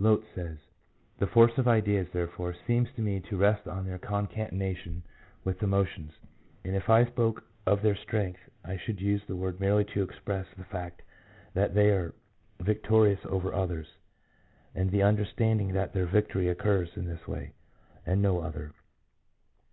[0.00, 0.58] Lotze says,"
[1.20, 5.04] The force of ideas, therefore, seems to me to rest on their concatenation
[5.44, 6.10] with emotions;
[6.64, 10.48] and if I spoke of their strength I should use the word merely to express
[10.58, 11.02] the fact
[11.54, 12.14] that they are
[12.58, 13.86] victorious over others,
[14.74, 17.52] and the understanding that their victory occurs in this way,
[18.04, 18.72] and no other."